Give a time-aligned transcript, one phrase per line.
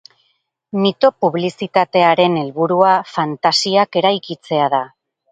[0.83, 4.81] Mito-publizitatearen helburua, fantasiak eraikitzea da.